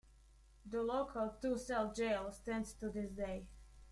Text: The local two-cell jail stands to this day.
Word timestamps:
The 0.65 0.81
local 0.81 1.35
two-cell 1.39 1.93
jail 1.93 2.31
stands 2.31 2.73
to 2.79 2.89
this 2.89 3.11
day. 3.11 3.45